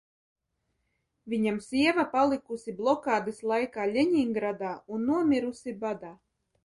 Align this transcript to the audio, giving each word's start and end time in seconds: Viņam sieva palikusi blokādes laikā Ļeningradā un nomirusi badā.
Viņam 1.33 1.59
sieva 1.65 2.05
palikusi 2.15 2.75
blokādes 2.79 3.43
laikā 3.53 3.85
Ļeningradā 3.93 4.73
un 4.97 5.09
nomirusi 5.11 5.77
badā. 5.85 6.15